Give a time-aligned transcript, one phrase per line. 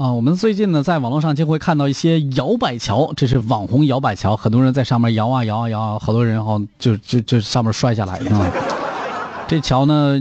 [0.00, 8.50] 啊，我们最近呢，在网络上就会看到一些摇摆桥，这是网红摇摆桥，很多人在上面摇啊摇啊摇啊，好多人哈就就就上面摔下来啊。
[9.46, 10.18] 这桥呢，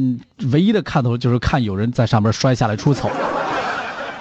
[0.51, 3.09] 唯一的看头就是看有人在上面摔下来出丑。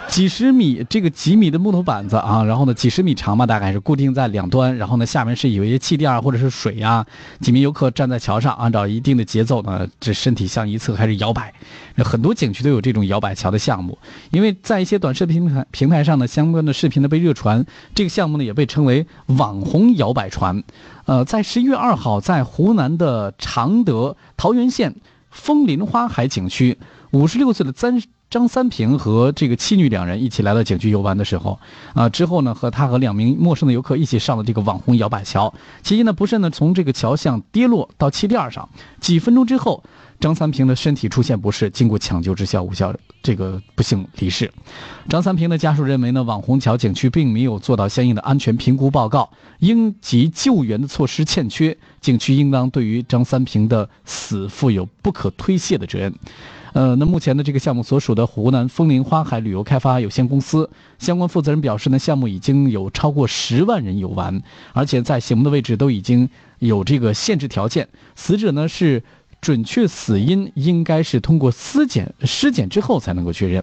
[0.08, 7.04] 几十米，这个几米的木头板子啊，然后呢，几十米长嘛，大概是固定在两端，然后呢，下面是有一些气垫或者是水呀。
[7.40, 11.52] 几名游客站在桥上，按照一定的节奏呢，这身体向一侧开始摇摆。
[11.98, 13.98] 很多景区都有这种摇摆桥的项目，
[14.30, 20.64] 因为在一些短视频平台平台上呢，相关的视频呢被热传，这个项目呢也被称为网红摇摆船。
[21.04, 24.96] 呃，在十一月二号，在湖南的常德桃源县
[25.30, 26.78] 枫林花海景区，
[27.10, 28.02] 五十六岁的詹。
[28.30, 31.58] 张三平和这个妻女两人一起来到景区游玩的时候，
[31.94, 38.68] 啊，之后呢，和他和两名陌生的游客一起上了这个网红摇摆桥，期间呢，不慎呢从这个桥上跌落到气垫上，
[39.00, 39.82] 几分钟之后，
[40.20, 44.52] 张三平的身体出现不适，经过抢救之下无效，这个不幸离世。
[45.08, 56.14] 张三平的家属认为呢，网红桥景区并没有做到相应的安全评估报告，应急救援的措施欠缺，景区应当对于张三平的死负有不可推卸的责任。
[56.72, 66.28] 呃，那目前的这个项目所属的湖南枫林花海旅游开发有限公司相关负责人表示呢，项目已经有超过十万人游玩，而且在醒目的位置都已经
[66.58, 69.02] 有这个限制条件，死者呢是。
[69.40, 73.62] 准确死因应该是通过尸检尸检之后才能够确认。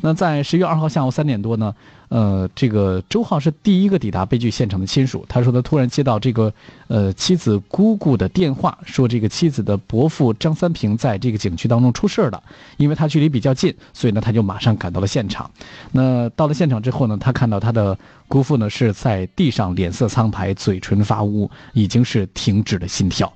[0.00, 1.74] 那在十月二号下午三点多呢，
[2.08, 5.24] 呃，这个周浩是第一个抵达悲剧现场的亲属。
[5.28, 6.52] 他说他突然接到这个
[6.88, 12.42] 呃妻子姑姑的电话，说这个妻子的伯父张三平在这个景区当中出事了。
[12.78, 15.50] 因为他距离比较近，所以呢他就马上赶到了现场。
[15.92, 17.96] 那到了现场之后呢，他看到他的
[18.26, 23.30] 姑父呢是在地上脸色苍白，嘴唇发乌，已经是停止了心跳。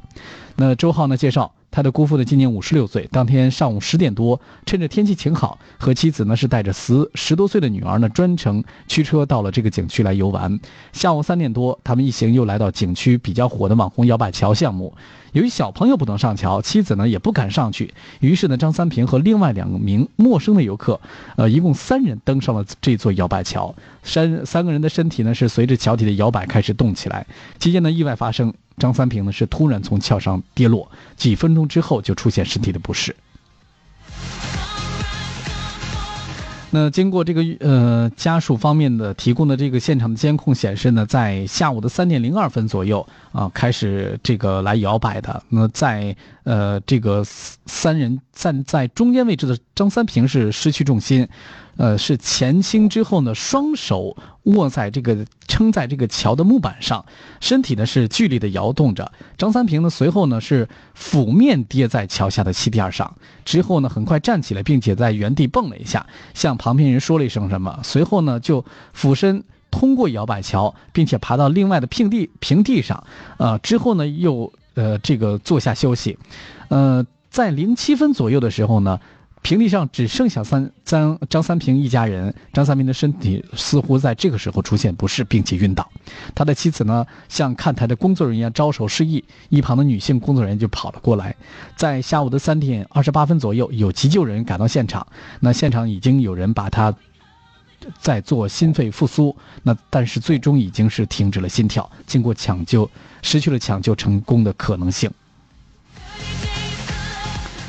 [0.56, 1.52] 那周浩呢介绍。
[1.74, 3.08] 他的姑父呢，今年五十六岁。
[3.10, 10.60] 当天上午十点多，趁着天气晴好，和妻子呢是带着十十多岁的女儿呢，专程驱车到了这个景区来游玩。
[10.92, 14.94] 下午三点多，他们一行又来到景区比较火的网红摇摆桥项目。
[15.32, 21.00] 由于小朋友不能上桥，妻子呢也不敢上去，于是呢，张三平和另外两名陌生的游客，
[21.34, 23.74] 呃，一共三人登上了这座摇摆桥。
[24.04, 27.26] 三三个人的身体呢是随着桥体的摇摆开始动起来。
[27.58, 28.54] 期间呢，意外发生。
[28.78, 33.14] 张三平呢是突然从桥上跌落，几分钟之后就出现身体的不适。
[36.70, 45.40] 那经过这个呃家属方面的提供的这个现场的监控显示呢，在下午的三点零二分左右啊开始这个来摇摆的。
[45.48, 51.28] 那在呃这个三人站在中间位置的张三平是失去重心。
[51.76, 57.04] 呃，是前倾之后呢，双手握在这个撑在这个桥的木板上，
[57.40, 59.10] 身体呢是剧烈的摇动着。
[59.36, 69.42] 张三平呢随后呢是俯面跌在桥下的气垫上，之后呢很快站起来，并且在原地蹦了一下，向旁边人说了一声什么，随后呢就俯身
[69.72, 73.04] 通过摇摆桥，并且爬到另外的平地平地上，
[73.38, 76.18] 呃，之后呢又呃这个坐下休息，
[76.68, 79.00] 呃，在零七分左右的时候呢。
[79.44, 82.34] 平地上只剩下三张张三平一家人。
[82.54, 85.86] 张三平的身体似乎在这个时候出现不适，并且晕倒。
[86.34, 91.36] 他的妻子呢，向看台的工作人员招手示意，一旁的女性工作人员就跑了过来。
[91.76, 95.06] 在下午的三点二十八分左右，有急救人员赶到现场。
[95.40, 96.94] 那现场已经有人把他
[98.00, 101.90] 在做心肺复苏，那但是最终已经是停止了心跳。
[102.06, 102.90] 经过抢救，
[103.20, 105.10] 失去了抢救成功的可能性。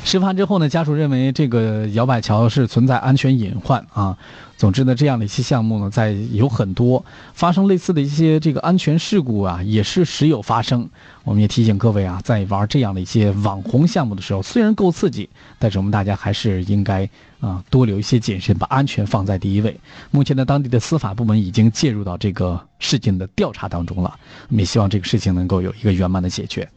[0.06, 4.16] 事发之后呢，家属认为这个摇摆桥是存在安全隐患啊。
[4.56, 10.88] 总之呢，这样的一些项目呢，在有很多发生类似的一些这个安全事故啊，也是时有发生。
[11.24, 15.28] 我们也提醒各位啊，在玩这样的一些网红项目的时候，虽然够刺激，
[15.58, 19.76] 但是我们大家还是应该啊多留一些谨慎，把安全放在第一位。
[20.12, 24.14] 目前呢，当地的司法部门已经介入到这个事情的调查当中了，
[24.50, 26.68] 我们也希望这个事情能够有一个圆满的解决。